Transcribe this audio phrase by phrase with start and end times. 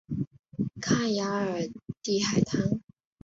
[0.81, 1.59] 康雅尔
[2.01, 2.81] 蒂海滩。